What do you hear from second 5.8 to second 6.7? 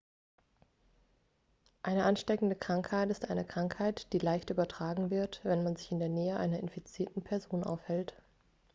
in der nähe einer